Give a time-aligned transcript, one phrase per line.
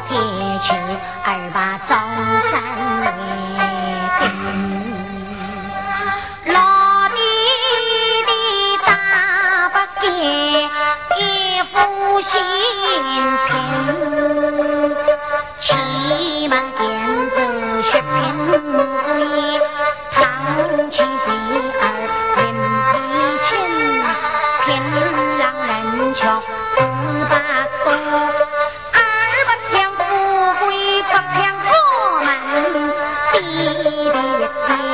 [0.00, 0.14] 才
[0.60, 0.68] 去
[1.24, 1.96] 二把中
[2.50, 2.52] 山
[3.00, 3.06] 来
[6.46, 6.54] 老
[7.08, 7.16] 弟
[8.26, 8.30] 弟
[8.84, 8.90] 大
[9.70, 10.04] 不给
[33.64, 34.93] 一滴一滴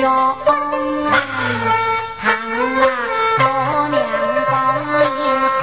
[0.00, 0.48] 哟哦
[1.10, 1.12] 啊
[2.20, 2.24] 唐
[2.76, 2.80] 娘
[3.38, 3.40] 洞
[3.90, 3.94] 明
[5.58, 5.62] 河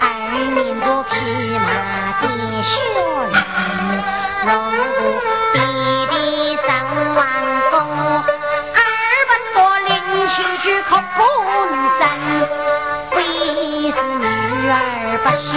[0.00, 0.02] 儿
[0.54, 1.14] 女做匹
[1.58, 1.66] 马
[2.22, 2.24] 的
[2.62, 2.98] 血肉
[4.46, 4.50] 龙
[4.96, 4.98] 哥
[5.52, 5.56] 弟
[6.10, 6.14] 弟
[6.64, 6.66] 三
[7.16, 7.18] 碗
[7.72, 7.74] 酒
[8.74, 8.78] 二
[9.28, 9.56] 百多
[9.88, 9.90] 邻
[10.28, 11.18] 居去叩门
[11.98, 12.00] 声
[13.10, 13.14] 非
[13.90, 14.24] 是女
[14.70, 14.72] 儿
[15.24, 15.50] 不孝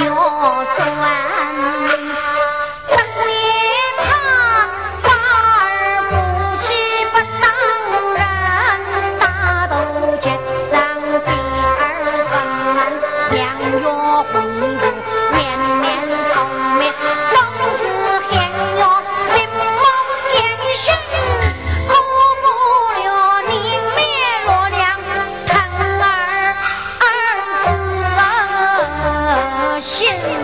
[29.90, 30.39] 谢谢。